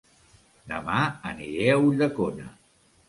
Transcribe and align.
Dema 0.71 1.03
aniré 1.33 1.69
a 1.75 1.79
Ulldecona 1.83 2.49